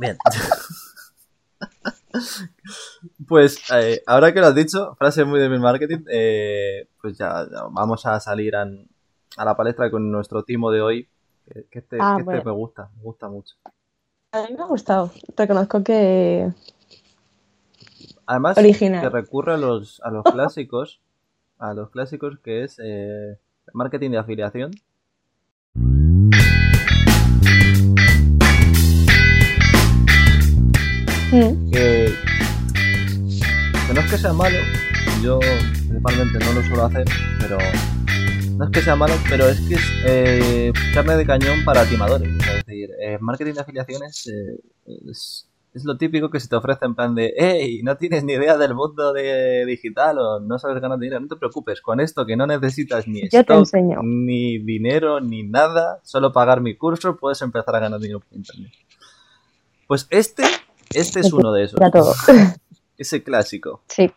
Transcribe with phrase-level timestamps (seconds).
[0.00, 0.16] Bien.
[3.28, 7.46] Pues eh, ahora que lo has dicho, frase muy de mi marketing, eh, pues ya,
[7.50, 8.88] ya vamos a salir an-
[9.36, 11.08] a, la palestra con nuestro timo de hoy.
[11.46, 13.54] Que, que este, Ah, que este me gusta, me gusta mucho.
[14.32, 15.12] A mí me ha gustado.
[15.36, 16.50] Reconozco que
[18.26, 19.02] Además, Original.
[19.02, 21.00] que recurre a los, a los clásicos,
[21.58, 23.38] a los clásicos que es eh,
[23.72, 24.72] marketing de afiliación.
[31.30, 32.14] Mm, que,
[33.86, 34.56] que no es que sea malo,
[35.22, 37.06] yo principalmente no lo suelo hacer,
[37.40, 37.58] pero
[38.56, 42.28] no es que sea malo, pero es que es eh, carne de cañón para timadores.
[42.28, 44.60] Es decir, eh, marketing de afiliaciones eh,
[45.10, 48.34] es, es lo típico que se te ofrece en plan de, hey, no tienes ni
[48.34, 52.26] idea del mundo de digital o no sabes ganar dinero, no te preocupes, con esto
[52.26, 53.66] que no necesitas ni Yo stock,
[54.02, 58.72] ni dinero, ni nada, solo pagar mi curso, puedes empezar a ganar dinero por internet.
[59.86, 60.42] Pues este,
[60.94, 61.78] este es uno de esos.
[61.80, 62.14] ya todo.
[62.98, 63.82] Ese clásico.
[63.86, 64.10] Sí.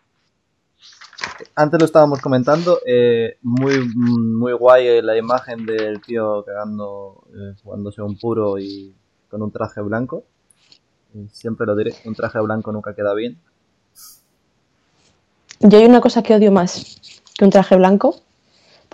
[1.56, 7.56] Antes lo estábamos comentando, eh, muy, muy guay eh, la imagen del tío cagando, eh,
[7.64, 8.94] jugándose un puro y
[9.30, 10.26] con un traje blanco.
[11.14, 13.40] Y siempre lo diré, un traje blanco nunca queda bien.
[15.60, 16.98] Yo hay una cosa que odio más
[17.38, 18.20] que un traje blanco.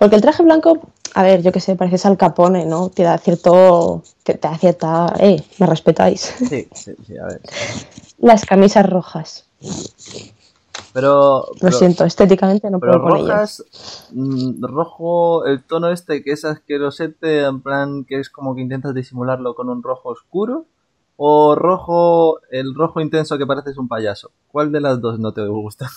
[0.00, 0.80] Porque el traje blanco,
[1.14, 2.88] a ver, yo qué sé, pareces al capone, ¿no?
[2.88, 4.02] Te da cierto.
[4.22, 5.14] Te, te da cierta.
[5.20, 5.44] ¡Eh!
[5.58, 6.22] ¿Me respetáis?
[6.38, 7.42] Sí, sí, sí, a ver.
[8.18, 9.44] Las camisas rojas.
[10.94, 13.28] Pero, Lo siento, estéticamente no pero puedo con ellas.
[13.28, 13.64] rojas,
[14.12, 18.94] mm, rojo, el tono este que es asquerosete, en plan que es como que intentas
[18.94, 20.64] disimularlo con un rojo oscuro.
[21.18, 24.30] O rojo, el rojo intenso que pareces un payaso.
[24.50, 25.90] ¿Cuál de las dos no te gusta?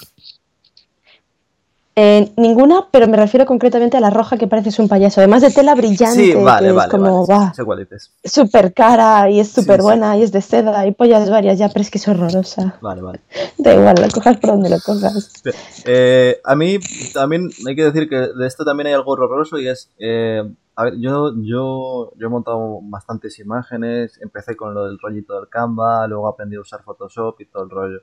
[1.96, 5.22] Eh, ninguna, pero me refiero concretamente a la roja que pareces un payaso.
[5.22, 7.54] Además de tela brillante, Sí, vale, que vale, es como, vale.
[7.68, 8.12] va, dices.
[8.24, 9.84] súper cara y es súper sí.
[9.84, 12.80] buena y es de seda y pollas varias ya, pero es que es horrorosa.
[12.82, 13.20] Vale, vale.
[13.60, 15.34] Da igual, la cojas por donde lo cojas.
[15.86, 16.80] Eh, a mí
[17.14, 20.42] también hay que decir que de esto también hay algo horroroso y es, eh,
[20.76, 25.48] a ver, yo, yo, yo he montado bastantes imágenes, empecé con lo del rollito del
[25.48, 28.00] Canva, luego aprendí a usar Photoshop y todo el rollo.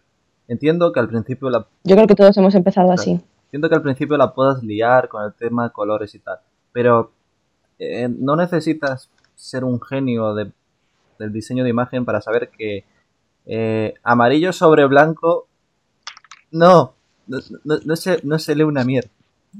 [0.47, 3.21] Entiendo que al principio la, Yo creo que todos hemos empezado así.
[3.51, 6.39] Entiendo que al principio la puedas liar con el tema de colores y tal,
[6.73, 7.11] pero
[7.79, 10.53] eh, no necesitas ser un genio de-
[11.19, 12.85] del diseño de imagen para saber que
[13.47, 15.47] eh, amarillo sobre blanco
[16.51, 16.95] no,
[17.27, 19.11] no, no, no se, no se lee una mierda.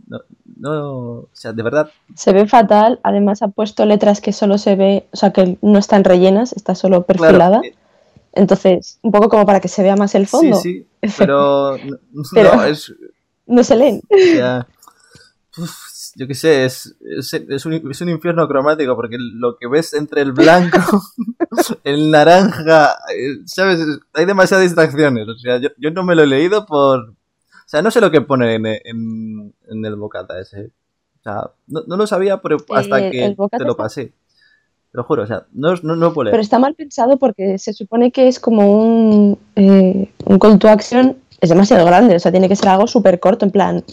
[0.07, 0.21] No,
[0.57, 0.91] no,
[1.23, 5.09] o sea, de verdad, Se ve fatal, además ha puesto letras que solo se ve,
[5.13, 7.61] o sea, que no están rellenas, está solo perfilada.
[7.61, 7.75] claro, eh,
[8.35, 10.57] Entonces, un poco como para que se vea más el fondo.
[10.59, 11.77] sí, sí, Pero-
[12.13, 12.95] no, es,
[13.51, 14.01] No se leen.
[14.09, 14.67] o sea,
[15.59, 15.71] uf,
[16.17, 19.95] yo qué sé, es, es, es un, es un infierno cromático porque lo que ves
[19.95, 20.79] entre el blanco,
[21.85, 23.81] el naranja, eh, ¿sabes?
[24.15, 27.11] Hay demasiadas distracciones, o sea, yo, yo no me lo he leído por...
[27.11, 27.15] O
[27.71, 30.67] sea, no sé lo que pone en, en, en el bocata ese.
[31.21, 34.07] O sea, no, no lo sabía pero hasta que te lo está- pasé.
[34.91, 36.33] Te lo juro, o sea, no, no, no puedo leer.
[36.33, 40.69] Pero está mal pensado porque se supone que es como un, eh, un call to
[40.69, 43.85] action, es demasiado grande, o sea, tiene que ser algo súper corto, en plan,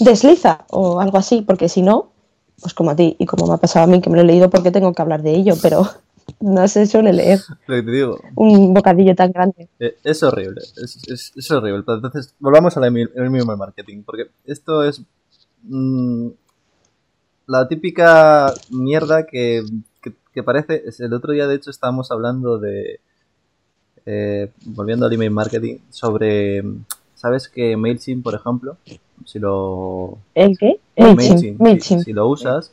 [0.00, 2.10] desliza o algo así, porque si no,
[2.60, 4.26] pues como a ti y como me ha pasado a mí, que me lo he
[4.26, 5.86] leído porque tengo que hablar de ello, pero
[6.40, 9.68] no se suele leer Lo que te digo, un bocadillo tan grande.
[9.78, 11.82] Eh, Es horrible, es, es- es horrible.
[11.84, 15.02] Pero Entonces, volvamos al mismo marketing, porque esto es
[15.64, 16.28] mm,
[17.46, 19.62] la típica mierda que,
[20.02, 20.82] que, que parece.
[20.98, 23.00] El otro día, de hecho, estábamos hablando de.
[24.06, 26.62] Eh, volviendo al email marketing, sobre.
[27.14, 28.76] ¿Sabes que MailChimp, por ejemplo,
[29.24, 30.18] si lo.
[30.34, 30.78] ¿El qué?
[30.96, 31.40] MailChimp, MailChimp.
[31.58, 32.02] si- MailChimp.
[32.02, 32.72] Si, lo usas,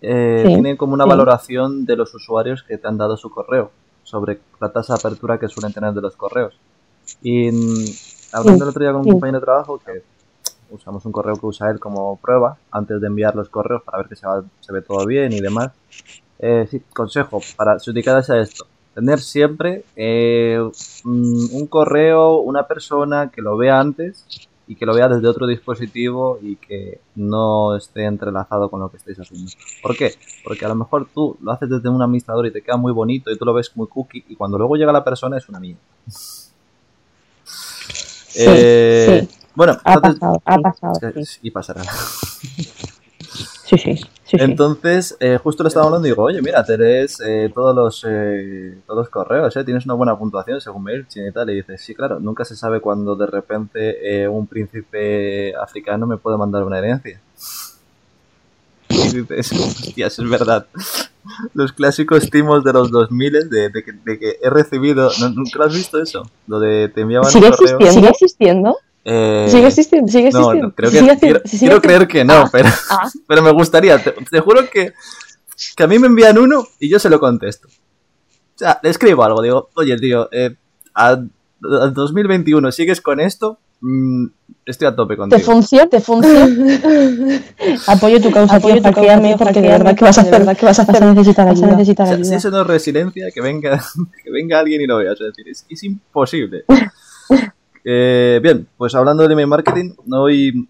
[0.00, 1.10] eh, Sí, tiene como una sí.
[1.10, 3.70] valoración de los usuarios que te han dado su correo,
[4.04, 6.54] sobre la tasa de apertura que suelen tener de los correos.
[7.22, 7.84] Y mm,
[8.32, 9.10] hablando el otro día con un sí.
[9.10, 10.02] compañero de trabajo, que
[10.70, 14.08] usamos un correo que usa él como prueba antes de enviar los correos para ver
[14.08, 15.72] que se, va- se ve todo bien y demás.
[16.38, 18.66] Eh, sí, consejo para si dedicas a esto,
[18.98, 20.58] tener siempre eh,
[21.04, 24.24] mm, un correo, una persona que lo vea antes
[24.66, 28.96] y que lo vea desde otro dispositivo y que no esté entrelazado con lo que
[28.96, 29.52] estáis haciendo.
[29.82, 30.14] ¿Por qué?
[30.42, 33.30] Porque a lo mejor tú lo haces desde un administrador y te queda muy bonito
[33.30, 35.80] y tú lo ves muy cookie y cuando luego llega la persona es una mierda.
[37.44, 39.38] Sí, Eh, sí.
[39.54, 40.92] Bueno, Ha entonces- pasado, ha pasado.
[41.14, 41.82] eh, Sí, y pasará.
[43.76, 44.36] sí, sí.
[44.38, 48.04] Entonces, eh, justo le estaba hablando y digo, oye, mira, te lees eh, todos, los,
[48.08, 49.64] eh, todos los correos, ¿eh?
[49.64, 51.50] tienes una buena puntuación según MailChimp y tal.
[51.50, 56.16] Y dices, sí, claro, nunca se sabe cuándo de repente eh, un príncipe africano me
[56.16, 57.20] puede mandar una herencia.
[58.90, 60.66] y dices, hostias, es verdad.
[61.52, 65.10] Los clásicos timos de los 2000 de, de, que, de que he recibido.
[65.20, 66.22] ¿no- ¿Nunca lo has visto eso?
[66.46, 67.76] Lo de te enviaban ¿Sigue un correo.
[67.78, 67.92] existiendo?
[67.92, 68.78] ¿Sigue existiendo?
[69.04, 70.08] Eh, ¿Sigue existiendo?
[70.12, 70.68] ¿Sigue no, existiendo?
[70.68, 73.08] no, creo que ¿Sigue quiero, sigue quiero creer que no, Ah, pero, ah.
[73.26, 74.02] pero me gustaría.
[74.02, 74.92] Te, te juro que,
[75.76, 77.68] que a mí me envían uno y yo se lo contesto.
[77.68, 80.56] O sea, le escribo algo, digo, oye, tío, eh,
[80.94, 81.30] a, al
[81.94, 84.26] 2021 sigues con esto, Mm,
[84.66, 85.40] estoy a tope ¿Te contigo.
[85.42, 85.86] funciona?
[85.88, 86.48] ¿Te funciona?
[87.86, 90.30] Apoyo tu causa, Apoyo tío, tu causa, porque de hackeame, verdad que vas a porque
[90.30, 91.66] de hacer, verdad que vas a vas a hacer- necesitar ayuda.
[91.68, 92.28] necesitar O sea, ayuda.
[92.28, 93.80] si eso no es resiliencia, que venga,
[94.24, 95.12] que venga alguien y lo vea.
[95.12, 96.64] Es decir, es, es imposible.
[97.84, 100.68] Eh, bien, pues hablando del email marketing, hoy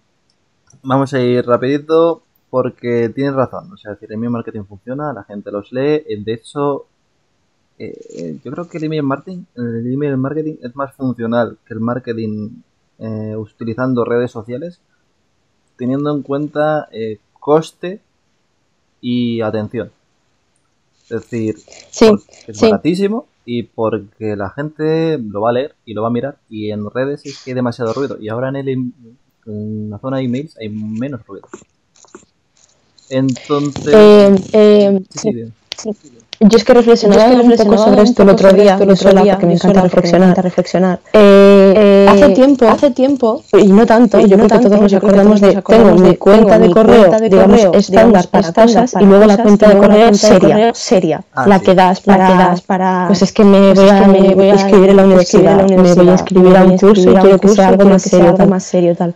[0.83, 3.73] vamos a ir rapidito porque tienes razón.
[3.73, 6.03] O sea, decir, el email marketing funciona, la gente los lee.
[6.09, 6.87] eh, De hecho,
[7.79, 11.81] eh, yo creo que el email marketing, el email marketing es más funcional que el
[11.81, 12.51] marketing
[12.99, 14.81] eh, utilizando redes sociales,
[15.77, 18.01] teniendo en cuenta eh, coste
[19.01, 19.91] y atención.
[21.05, 21.57] Es decir,
[21.91, 22.67] Sí, porque es sí.
[22.67, 26.71] baratísimo y porque la gente lo va a leer y lo va a mirar y
[26.71, 28.93] en redes es que hay demasiado ruido y ahora en, el, em-
[29.47, 31.49] en la zona de emails hay menos ruido.
[33.09, 33.95] Entonces...
[33.95, 35.33] Eh, eh, sí,
[35.79, 36.18] sí, sí.
[36.41, 38.97] Yo es que reflexionaba, es que un poco sobre esto el otro día, el otro
[38.97, 41.01] sola, día, porque me encanta me reflexionar.
[41.13, 44.87] Eh, Eh, hace tiempo, hace tiempo, y no tanto, y yo no creo que tanto,
[44.87, 47.19] que acordamos todos de nos tengo acordamos mi de, cuenta tengo de mi correo, cuenta
[47.19, 49.69] de digamos, correo, estándar digamos, para estándar cosas, para y luego la cosas, cuenta y
[49.69, 51.25] de luego la correo cuenta de seria, correo seria.
[51.35, 51.65] Ah, la sí.
[51.65, 54.91] que das La para, que das para pues es que me pues voy a, inscribir
[54.91, 57.85] en la universidad, me voy a inscribir a un curso y quiero que sea algo
[57.85, 59.15] más serio, algo tal.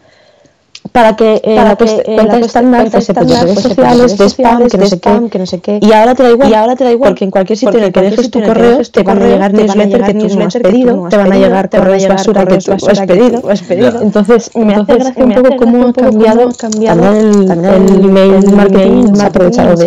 [0.92, 4.28] Para que eh, Para que, eh, cuenta la estándar cuenta fuese pues, redes sociales, de
[4.28, 5.28] spam, que no sé qué.
[5.30, 5.80] que no sé qué.
[5.80, 6.50] Y ahora te da igual.
[6.50, 7.10] Y ahora te da igual.
[7.10, 9.66] Porque en cualquier sitio en el que dejes tu correo, te van a llegar te
[9.66, 12.46] van a newsletter llegar que tú no has pedido, te van a llegar correos basura
[12.46, 14.02] que tú has pedido.
[14.02, 19.76] Entonces, me hace gracia un poco cómo ha cambiado el, email marketing se ha aprovechado
[19.76, 19.86] de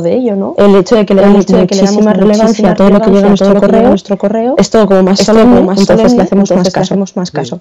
[0.00, 0.54] se ello, ¿no?
[0.56, 4.16] El hecho de que le damos muchísima relevancia a todo lo que llega a nuestro
[4.18, 5.26] correo es todo como más
[5.62, 7.60] más entonces le hacemos más caso.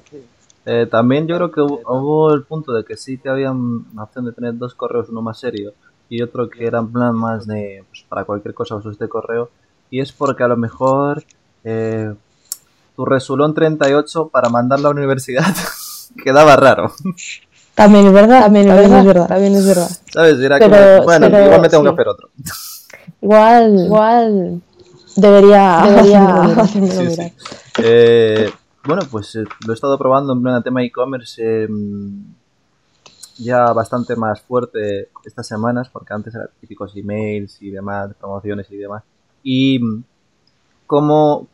[0.65, 4.03] Eh, también yo creo que hubo, hubo el punto de que sí que había una
[4.03, 5.73] opción de tener dos correos, uno más serio
[6.09, 9.49] y otro que era en plan más de pues, para cualquier cosa uso este correo
[9.91, 11.23] y es porque a lo mejor
[11.63, 12.13] eh,
[12.95, 15.45] tu resulón 38 para mandarlo a la universidad
[16.23, 16.91] quedaba raro,
[17.75, 19.27] También es verdad, también, También es verdad.
[19.27, 19.89] También es verdad.
[20.13, 20.39] ¿sabes?
[20.39, 22.29] Era Pero- como, bueno, pero igual me tengo que hacer otro.
[23.21, 24.61] Igual, Igual
[25.15, 27.33] debería, debería Sí, sí.
[27.83, 28.49] Eh,
[28.85, 31.67] bueno, pues eh, lo he estado probando en plan tema e-commerce eh,
[33.37, 38.77] ya bastante más fuerte estas semanas, porque antes eran típicos emails y demás, promociones y
[38.77, 39.03] demás.
[39.43, 40.03] Y mm,
[40.85, 41.47] cómo,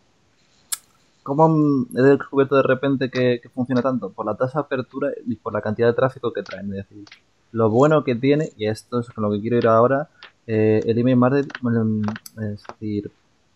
[1.23, 5.09] cómo mm, he descubierto de repente que, que funciona tanto por la tasa de apertura
[5.25, 6.69] y por la cantidad de tráfico que traen.
[6.73, 7.05] Es decir,
[7.51, 10.09] lo bueno que tiene, y esto es con lo que quiero ir ahora,
[10.47, 12.03] eh, el email marketing, mm,
[12.41, 13.11] es decir,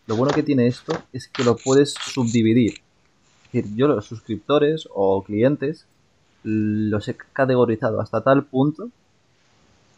[0.06, 2.85] lo bueno que tiene esto es que lo puedes subdividir.
[3.56, 5.86] Decir, yo los suscriptores o clientes
[6.44, 8.90] los he categorizado hasta tal punto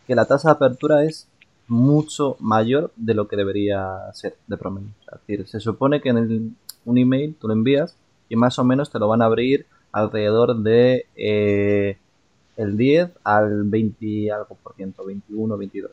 [0.06, 1.26] que la tasa de apertura es
[1.66, 4.88] mucho mayor de lo que debería ser de promedio.
[5.12, 6.52] Es decir, se supone que en el-
[6.84, 7.96] un email tú lo envías
[8.28, 11.98] y más o menos te lo van a abrir alrededor de eh,
[12.56, 15.90] el 10 al 20 y algo por ciento, 21, 22,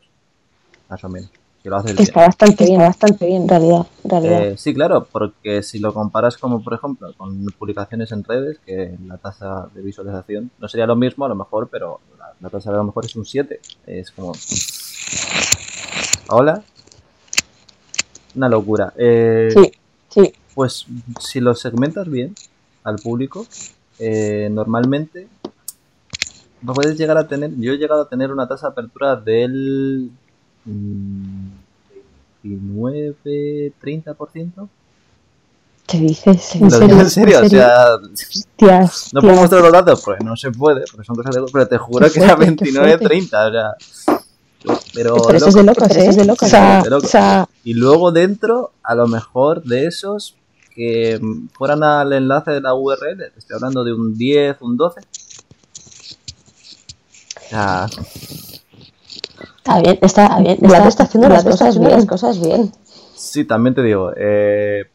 [0.87, 1.31] más o menos.
[1.65, 2.07] Si lo haces que bien.
[2.07, 3.87] está bastante bien, bastante bien en realidad.
[4.21, 8.95] Eh, sí, claro, porque si lo comparas como, por ejemplo, con publicaciones en redes, que
[9.07, 12.69] la tasa de visualización no sería lo mismo a lo mejor, pero la, la tasa
[12.69, 13.59] de a lo mejor es un 7.
[13.87, 14.33] Es como...
[16.29, 16.61] Hola.
[18.35, 18.93] Una locura.
[18.95, 19.71] Eh, Sí,
[20.09, 20.33] sí.
[20.53, 20.85] Pues
[21.19, 22.35] si lo segmentas bien
[22.83, 23.47] al público,
[23.97, 25.27] eh, normalmente
[26.75, 30.11] puedes llegar a tener, yo he llegado a tener una tasa de apertura del
[30.65, 31.47] mm,
[32.45, 34.69] 29, 30%.
[35.87, 36.55] ¿Qué dices?
[36.55, 36.87] ¿En serio?
[36.87, 40.83] digo en serio, o sea, Hostias, no puedo mostrar los datos porque no se puede,
[40.91, 43.05] porque son cosas de pero te juro que era fuerte, qué 29, fuerte.
[43.05, 43.75] 30, o sea,
[44.93, 45.81] pero, Pero eso es de loco.
[45.81, 46.07] locos, ¿eh?
[46.07, 46.81] es de locos, o sea.
[46.81, 47.05] De locos.
[47.05, 50.35] o sea, Y luego dentro, a lo mejor de esos
[50.73, 51.21] que
[51.53, 55.01] fueran al enlace de la URL, te estoy hablando de un 10, un 12.
[57.45, 57.87] O sea,
[59.65, 60.57] está bien, está bien.
[60.61, 61.99] Vlad Vlad está haciendo Vlad las está cosas haciendo bien.
[61.99, 62.71] las cosas bien.
[63.15, 64.85] sí, también te digo, eh,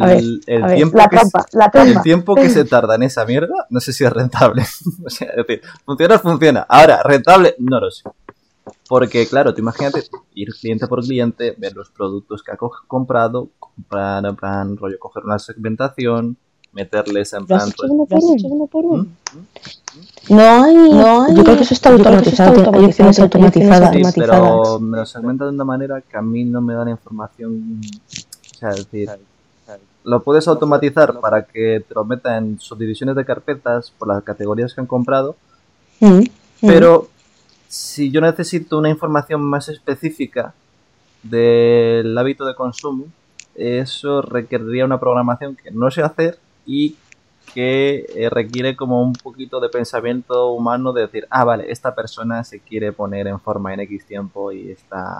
[0.00, 2.02] A ver, el, el A ver, tiempo la que trampa, la el trampa.
[2.02, 4.62] tiempo que se tarda en esa mierda, no sé si es rentable.
[5.06, 6.66] o sea, es decir, funciona, funciona.
[6.68, 8.04] Ahora, rentable, no lo sé.
[8.88, 13.50] Porque, claro, tú imagínate ir cliente por cliente, ver los productos que ha co- comprado,
[13.58, 16.36] comprar plan rollo, coger una segmentación,
[16.72, 17.90] meterles en ¿Lo has plan.
[17.90, 19.02] hecho pues, por uno?
[19.04, 20.32] ¿Mm?
[20.32, 21.34] No hay, no hay.
[21.34, 22.74] Yo creo que eso está automatizado.
[22.74, 23.94] Hay opciones automatizadas.
[23.94, 26.90] Sí, pero me lo segmenta de una manera que a mí no me da la
[26.90, 27.80] información.
[28.54, 29.10] O sea, es decir,
[30.04, 34.74] lo puedes automatizar para que te lo meta en subdivisiones de carpetas por las categorías
[34.74, 35.36] que han comprado.
[36.00, 36.26] Mm, mm.
[36.60, 37.08] Pero
[37.68, 40.54] si yo necesito una información más específica
[41.22, 43.06] del hábito de consumo,
[43.54, 46.96] eso requeriría una programación que no sé hacer y
[47.54, 52.44] que eh, requiere como un poquito de pensamiento humano de decir, ah, vale, esta persona
[52.44, 55.18] se quiere poner en forma en X tiempo y está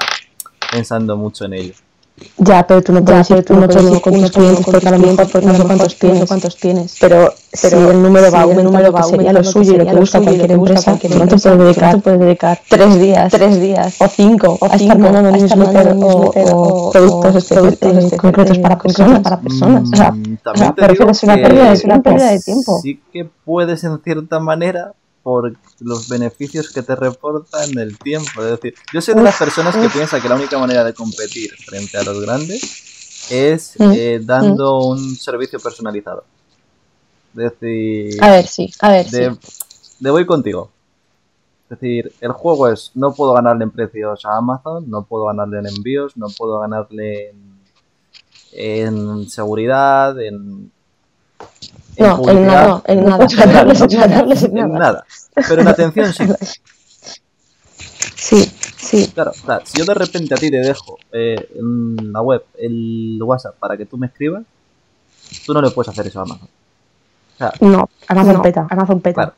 [0.71, 1.75] pensando mucho en ello.
[2.38, 4.99] Ya, pero tú no puedes ir tú no puedes con tus clientes porque a lo
[4.99, 6.97] mejor porque no sé cuántos tienes, cuántos tienes.
[7.00, 9.95] Pero, pero si el número va, el número va sería lo suyo y lo que
[9.95, 14.09] busca cualquier empresa, que no te puedes dedicar, puedes dedicar tres días, tres días o
[14.09, 17.49] cinco o a estar mandando newsletter o, productos
[18.16, 19.88] concretos para personas, para personas.
[19.92, 22.81] O sea, pero es una pérdida de tiempo.
[22.83, 24.92] Sí que puedes en cierta manera
[25.23, 28.43] por los beneficios que te reportan el tiempo.
[28.43, 31.50] Es decir, yo soy de las personas que piensa que la única manera de competir
[31.64, 34.91] frente a los grandes es mm, eh, dando mm.
[34.91, 36.25] un servicio personalizado.
[37.37, 39.37] Es decir, a ver, sí, a ver, de,
[40.00, 40.71] de voy contigo.
[41.64, 45.61] Es decir, el juego es, no puedo ganarle en precios a Amazon, no puedo ganarle
[45.61, 47.61] en envíos, no puedo ganarle en,
[48.52, 50.71] en seguridad, en
[51.99, 53.27] no, en nada, en nada.
[54.43, 55.05] En nada.
[55.35, 56.25] Pero en atención sí.
[58.15, 59.13] Sí, sí.
[59.13, 59.33] Claro,
[59.65, 63.77] si yo de repente a ti te dejo eh, en la web el WhatsApp para
[63.77, 64.45] que tú me escribas,
[65.45, 66.49] tú no le puedes hacer eso a Amazon.
[67.61, 69.15] no, Amazon no, peta, Amazon peta.
[69.15, 69.35] Claro.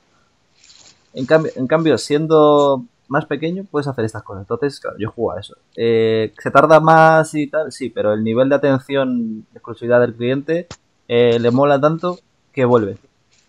[1.15, 4.43] En cambio, en cambio, siendo más pequeño, puedes hacer estas cosas.
[4.43, 5.57] Entonces, claro, yo juego a eso.
[5.77, 7.71] Eh, ¿Se tarda más y tal?
[7.73, 10.67] Sí, pero el nivel de atención, exclusividad del cliente,
[11.09, 12.19] eh, le mola tanto
[12.55, 12.97] que vuelve.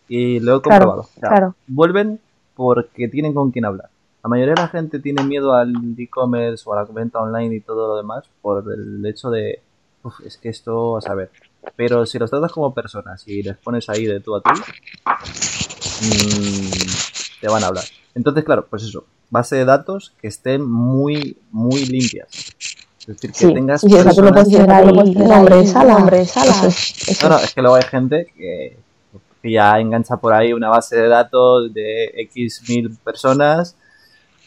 [0.08, 1.08] Y lo he comprobado.
[1.20, 2.20] Claro, Vuelven
[2.56, 3.90] porque tienen con quién hablar.
[4.24, 7.60] La mayoría de la gente tiene miedo al e-commerce o a la venta online y
[7.60, 9.62] todo lo demás por el hecho de,
[10.06, 11.32] Uf, es que esto, a saber.
[11.76, 14.52] Pero si los tratas como personas y les pones ahí de tú a tú,
[16.02, 16.70] mmm,
[17.42, 17.86] te van a hablar.
[18.14, 22.28] Entonces, claro, pues eso, base de datos que estén muy, muy limpias.
[23.00, 23.82] Es decir, que tengas.
[23.82, 24.16] Sí, personas...
[24.16, 26.52] tú lo puedes ahí, sala, nombre, sala.
[26.52, 27.28] Eso es, eso.
[27.28, 28.78] No, no, es que luego hay gente que
[29.52, 33.75] ya engancha por ahí una base de datos de X mil personas,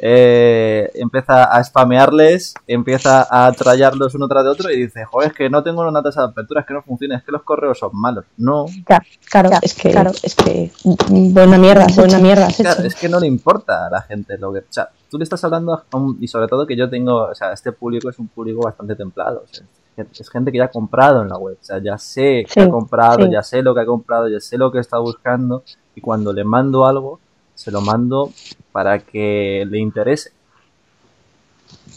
[0.01, 5.35] eh, empieza a spamearles, empieza a trallarlos uno tras de otro y dice, joder, es
[5.35, 7.79] que no tengo una tasa de apertura, es que no funciona, es que los correos
[7.79, 8.25] son malos.
[8.37, 8.67] No.
[8.85, 12.49] Claro, claro, es que, claro, es que buena mierda, buena mierda.
[12.57, 14.61] Claro, es que no le importa a la gente lo que...
[14.61, 17.35] O sea, tú le estás hablando, a un, y sobre todo que yo tengo, o
[17.35, 19.45] sea, este público es un público bastante templado.
[19.51, 19.67] O sea,
[20.03, 22.69] es gente que ya ha comprado en la web, o sea, ya sé que ha
[22.69, 25.63] comprado, ya sé lo que ha comprado, ya sé lo que está buscando
[25.95, 27.21] y cuando le mando algo,
[27.55, 28.33] se lo mando
[28.73, 30.33] para que le interese.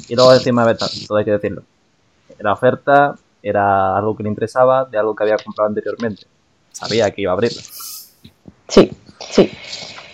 [0.08, 1.64] Y luego encima, a todo hay que decirlo.
[2.40, 6.26] La oferta era algo que le interesaba de algo que había comprado anteriormente.
[6.72, 7.62] Sabía que iba a abrirlo.
[8.68, 8.92] Sí,
[9.30, 9.52] sí.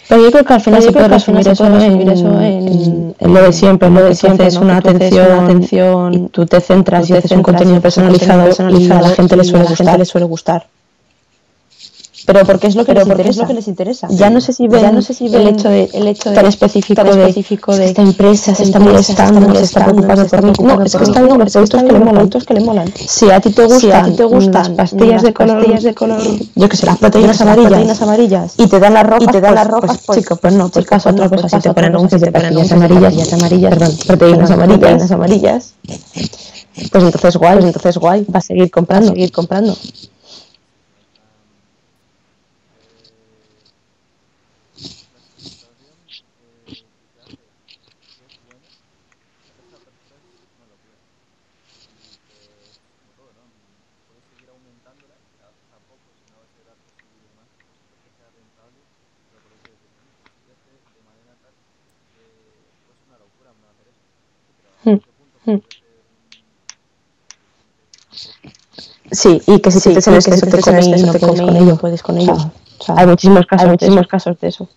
[0.07, 4.03] Pero yo creo que al final se puede resumir eso, en, lo de siempre, lo
[4.03, 8.49] de siempre es una atención, atención y tú te centras y haces un contenido personalizado,
[8.69, 9.43] y a la gente le
[10.05, 10.65] suele gustar
[12.27, 13.29] pero porque es lo que, les, interesa.
[13.29, 14.07] Es lo que les interesa.
[14.09, 16.35] Ya no sé si ven, no sé si ven el hecho de, el hecho de
[16.35, 20.51] tan específico, tan específico de, esta empresa se está molestando, se está preocupando por mí.
[20.59, 22.93] No, es que está viendo los productos que le molan, que le molan.
[22.97, 25.83] Si a ti te gustan, si a ti te gustan las pastillas de color, pastillas
[25.83, 26.21] de color,
[26.53, 29.39] yo que sé, las proteínas amarillas, proteínas amarillas, y te dan las rojas, y te
[29.39, 31.95] dan las rojas, pues, pues, chico, pues no, pues caso otra cosa, si te ponen
[31.95, 35.75] anuncios de pastillas amarillas, amarillas, perdón, proteínas amarillas, amarillas,
[36.91, 39.77] pues entonces guay, pues entonces guay, va a seguir comprando, seguir comprando.
[69.11, 72.03] Sí, y que si te que eso te come y no puedes con ello, puedes
[72.03, 72.33] con ello.
[72.33, 74.67] O sea, hay muchísimos casos, hay muchísimos casos de eso.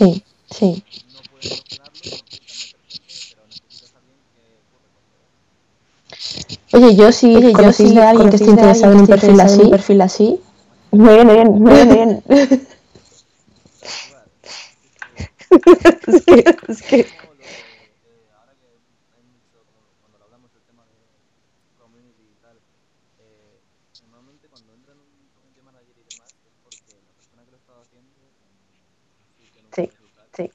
[0.00, 0.82] Sí, sí.
[6.72, 9.68] Oye, yo sí, Oye, yo sí a alguien que esté interesado en un perfil así,
[9.68, 10.40] perfil así
[10.92, 12.62] viene bien, me viene bien.
[16.06, 17.06] es que, es que...
[20.64, 20.84] Tema
[24.00, 27.82] normalmente cuando entran un community manager y demás es porque la persona que lo estaba
[27.82, 29.29] haciendo en un sitio, en un
[29.74, 29.90] Sí,
[30.36, 30.50] sí.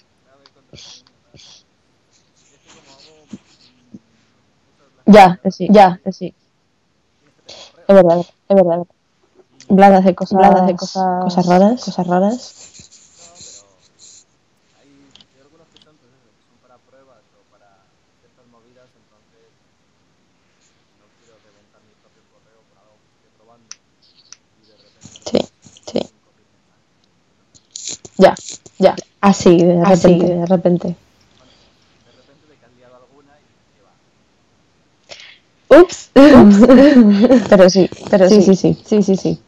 [5.05, 5.67] Ya, sí.
[5.71, 6.33] ya, sí.
[7.87, 8.85] Es verdad, Es verdad.
[9.69, 11.85] Y Vlad hace cosas, Vlad hace cosas, cosas raras.
[11.85, 12.55] cosas raras.
[13.17, 13.65] No, pero
[14.81, 14.89] hay,
[15.33, 17.69] hay algunos que son, pues eso, que son para pruebas o para
[18.21, 23.69] ciertas movidas, entonces mm, no quiero reventar mi propio correo por algo que esté probando
[24.57, 25.99] y de repente Sí, recibes sí.
[26.09, 28.08] 5.000 mensajes y cosas así.
[28.19, 28.35] Ya,
[28.77, 28.95] ya.
[29.21, 30.25] Así, de Así, repente.
[30.35, 30.95] de repente.
[31.37, 31.53] Bueno,
[32.03, 33.95] de repente de que has liado alguna y dices, ¿qué va?
[35.69, 36.11] Ups.
[37.49, 38.77] Pero sí, Pero sí, sí, sí, sí.
[38.85, 39.39] sí, sí, sí.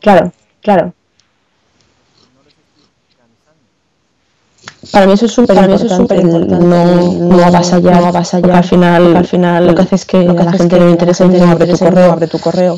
[0.00, 0.94] Claro, no, claro.
[4.92, 8.56] Para mí eso es súper importante, no, no avasallar, no avasallar.
[8.56, 11.50] al final, al final lo que hace es que a la gente le interesa no
[11.50, 12.76] abre tu correo, abre tu correo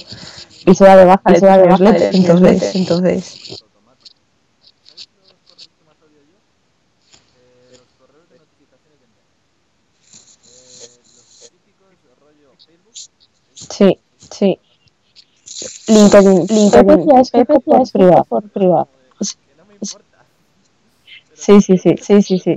[0.66, 3.64] y se da de baja, se da de baja, entonces, entonces
[13.54, 13.98] Sí,
[14.30, 14.58] sí.
[15.94, 18.88] LinkedIn, LinkedIn, es que por privado, por privado.
[21.34, 22.56] Sí, sí, sí, sí, sí, sí.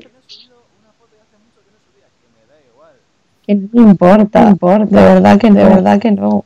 [3.44, 6.44] Que no me importa, importa, de verdad que, de verdad que no.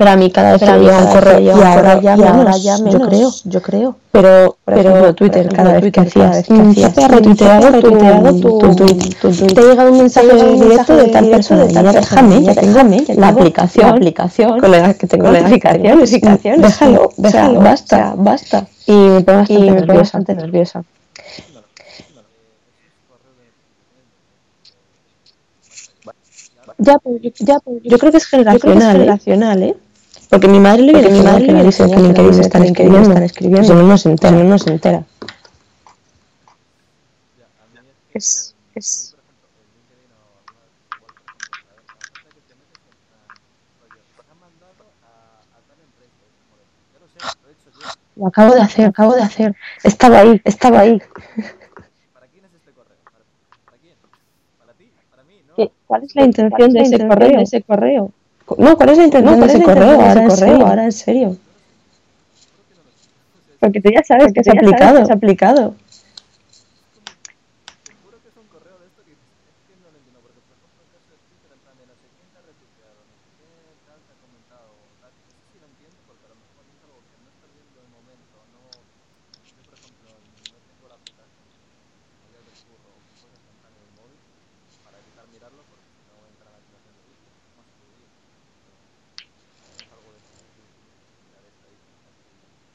[0.00, 3.60] Pero a mí cada vez llega un correo y ahora ya menos, yo creo, yo
[3.60, 3.96] creo.
[4.10, 7.70] Pero, por ejemplo, Twitter, cada vez que hacías, te ha retuiteado
[8.40, 13.28] tu tweet, te llega un mensaje directo de tal persona, ya déjame, ya déjame, la
[13.28, 18.66] aplicación, la aplicación, colegas que tengo la aplicación, déjalo, déjalo, basta, basta.
[18.86, 20.82] Y me pongo bastante nerviosa.
[26.78, 26.96] Ya,
[27.38, 29.76] ya, yo creo que es generacional, ¿eh?
[30.30, 33.22] Porque mi madre le viene mi madre que le dice que LinkedIn están escribiendo, están
[33.24, 33.74] escribiendo.
[33.74, 35.04] Pues no se entera, no se entera.
[38.14, 39.16] Es, es...
[48.14, 49.56] Lo acabo de hacer, acabo de hacer.
[49.82, 51.00] Estaba ahí, estaba ahí.
[52.12, 52.98] ¿Para quién es este correo?
[53.64, 53.96] ¿Para quién?
[54.58, 54.92] ¿Para ti?
[55.10, 55.42] ¿Para mí?
[55.48, 55.72] ¿no?
[55.86, 57.40] ¿Cuál es la intención de ese correo?
[57.40, 58.12] ese correo?
[58.58, 60.00] No, ¿cuál es la intención no, de ese correo?
[60.00, 61.36] Ahora, en serio, ahora en serio.
[63.60, 64.98] Porque tú ya sabes que es aplicado.
[64.98, 65.74] es aplicado.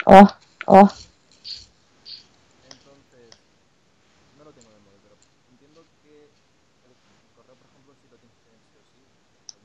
[0.05, 0.27] Oh,
[0.67, 0.89] oh.
[2.69, 3.29] Entonces,
[4.37, 5.17] no lo tengo de móvil, pero
[5.49, 6.93] entiendo que el
[7.33, 9.01] correo, por ejemplo, si lo tienes que sí o sí,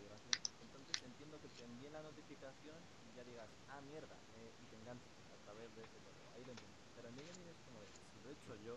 [0.00, 0.32] obligación.
[0.64, 4.76] Entonces, entiendo que te envíen la notificación y ya digas, ah, mierda, eh, y te
[4.80, 6.26] enganches a través de ese correo.
[6.32, 6.76] Ahí lo entiendo.
[6.96, 8.74] Pero en LinkedIn es como de, si lo he hecho yo,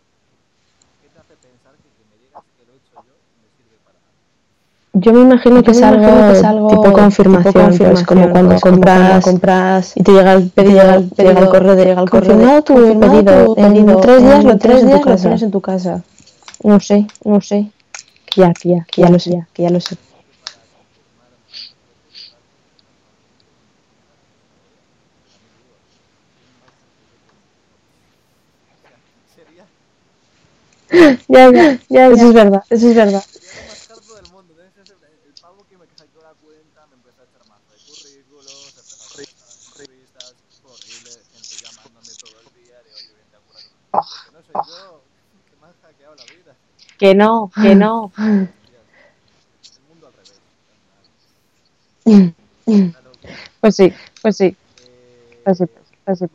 [0.99, 3.79] ¿qué te hace pensar que que me digas que lo he hecho yo me sirve
[3.87, 4.03] para
[5.03, 8.29] yo me imagino que, es algo, que es algo tipo confirmación, tipo confirmación pues, como
[8.31, 11.75] cuando pues, compras, compras y te llega el pedido, llega el, te llega el correo
[11.75, 14.83] de llega el confirmado tu pedido, en tres días lo tienes,
[15.41, 16.01] en tu, casa.
[16.63, 17.69] No sé, no sé.
[18.25, 19.97] Que ya, que ya, que ya, ya lo sé, ya, que ya lo sé.
[31.27, 33.23] ya, ya, ya, eso es verdad, eso es verdad.
[47.03, 48.13] Que no, que no.
[53.59, 54.55] Pues sí, pues sí.
[55.43, 55.65] Pues sí,
[56.05, 56.25] pues sí.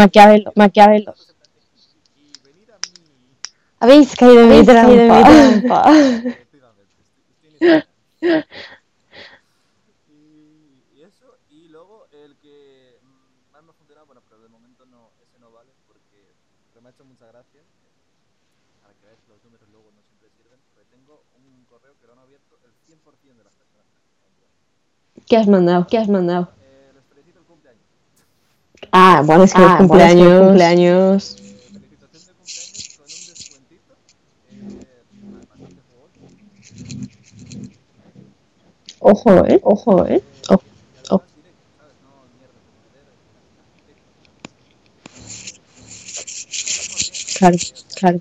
[0.00, 1.12] Maquiavelo, Maquiavelo.
[3.80, 5.92] Habéis caído en mi trampa.
[10.88, 12.96] y eso, y luego el que
[13.52, 16.32] más me ha funcionado, bueno, pero de momento no, ese no vale porque
[16.80, 17.60] me ha hecho mucha gracia
[18.80, 22.06] para que veáis que los números luego no siempre sirven, porque tengo un correo que
[22.06, 24.52] lo han abierto el 100% de las personas que han enviado.
[25.28, 25.86] ¿Qué has mandado?
[25.86, 26.48] ¿Qué has mandado?
[26.62, 27.84] Eh, les felicito el cumpleaños.
[28.92, 29.88] Ah, bueno, es que ah, cumpleaños.
[29.88, 31.36] Bueno, es que cumpleaños.
[31.36, 33.94] Felicitación de cumpleaños con un descuentito.
[35.48, 36.20] Bastante jugoso.
[39.00, 40.14] Ojo, eh, ojo, eh.
[40.16, 40.62] eh oh,
[41.10, 41.22] oh.
[47.38, 47.56] Claro,
[47.96, 48.18] claro.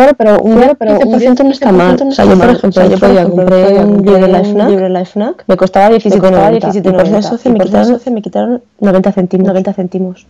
[0.00, 2.00] Claro, pero un claro, pero un 15% no está mal.
[2.00, 5.94] O sea, yo, por ejemplo, yo podía comprar un libro de la FNAC, me costaba
[5.94, 9.48] 17,90 y por ser socio me quitaron, me quitaron 90 céntimos.
[9.48, 10.26] 90 céntimos.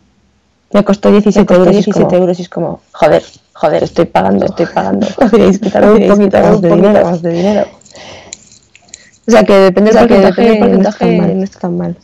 [0.72, 5.06] Me costó 17 euros, 17 euros y es como, joder, joder, estoy pagando, estoy pagando.
[5.16, 5.70] Podríais un
[6.08, 6.38] poquito.
[7.04, 7.66] Más de dinero.
[9.28, 10.08] O sea, que depende del
[10.58, 11.96] porcentaje, no está tan mal.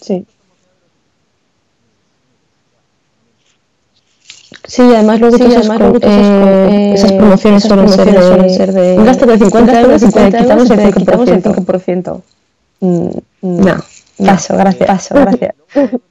[0.00, 0.26] Sí,
[4.66, 4.82] sí.
[4.82, 8.98] Además luego, sí, además, luego eh, esas promociones, esas suelen, promociones ser de, ser de
[8.98, 12.22] un gasto de 50 euros y te quitamos el 5%.
[12.80, 13.08] Mm,
[13.42, 13.76] no,
[14.24, 15.54] paso, gracias, paso, gracias.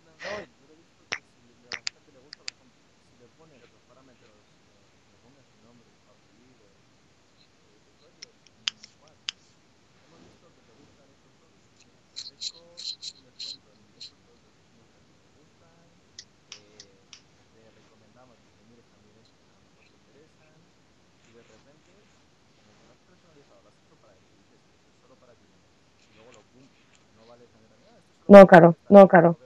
[28.27, 29.37] No, claro, no, claro.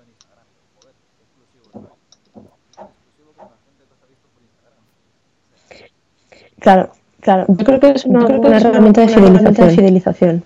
[6.59, 6.91] Claro,
[7.21, 7.45] claro.
[7.47, 10.43] Yo creo que es una, creo que una, es herramienta, de herramienta de fidelización.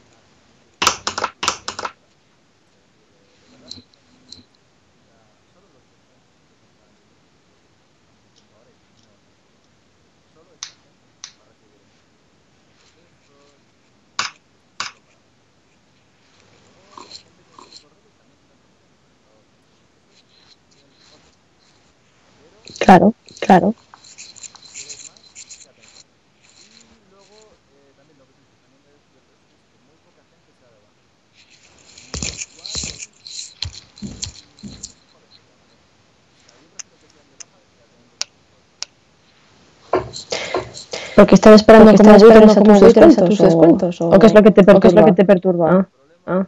[22.96, 23.76] Claro, claro.
[41.16, 44.28] Porque están esperando que están esperando a tus descuentos, a tus descuentos o, o, qué
[44.28, 44.80] es lo que te perturba.
[44.80, 45.70] ¿Qué es lo que te perturba?
[45.70, 45.88] Ah,
[46.28, 46.48] ah.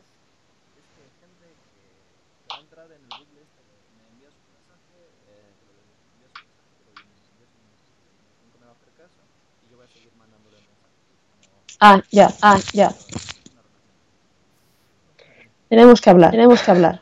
[11.80, 12.92] Ah, ya, ah, ya.
[15.70, 17.02] Tenemos que hablar, tenemos que hablar.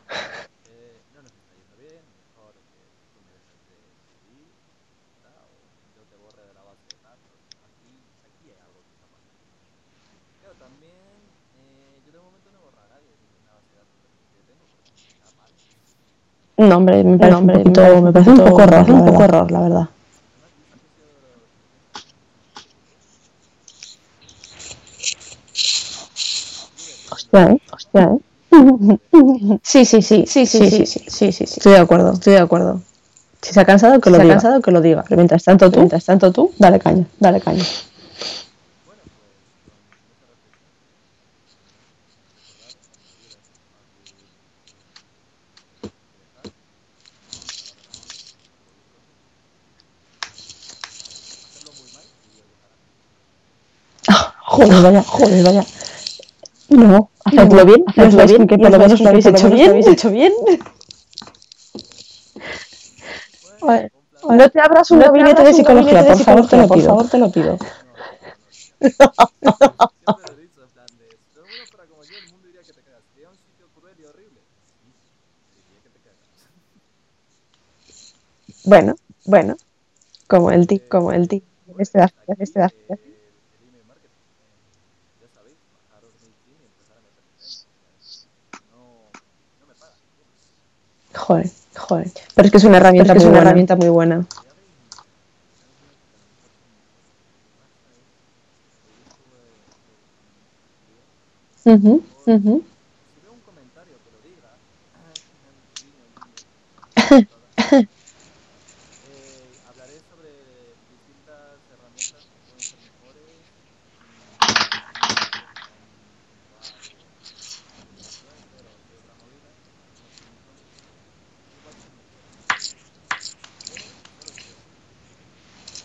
[16.58, 19.60] No, hombre, me parece, un, poquito, me parece un poco error, un poco error, la
[19.62, 19.90] verdad.
[27.36, 28.18] Hostia,
[29.64, 32.82] Sí, sí, sí, sí, sí, sí, sí, sí, Estoy de acuerdo, estoy de acuerdo.
[33.42, 34.36] Si se ha cansado, que lo diga.
[34.36, 35.06] cansado, que lo diga.
[35.10, 37.64] Mientras tanto tú, mientras tanto tú, dale caña, dale caña.
[54.08, 55.64] Ah, joder, vaya, joder, vaya.
[56.70, 59.70] No, hacedlo bien, hacedlo bien, que por lo menos lo habéis hecho bien.
[59.70, 60.34] habéis hecho bien.
[64.30, 66.76] No te abras un gabinete de psicología, por favor, te lo pido.
[66.76, 67.58] Por favor, te lo pido.
[78.66, 79.56] Bueno, bueno,
[80.28, 81.44] como el ti, como el ti.
[81.80, 82.72] Este da, este da.
[91.16, 92.12] Joder, joder.
[92.36, 93.50] Pero es que es una herramienta, es, es una buena.
[93.50, 94.26] herramienta muy buena.
[101.66, 102.62] Uh -huh, uh -huh.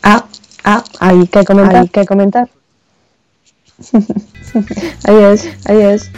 [0.03, 0.25] Ah,
[0.65, 1.77] ah, hay que comentar.
[1.77, 2.49] Hay que comentar.
[5.05, 6.11] adiós, adiós.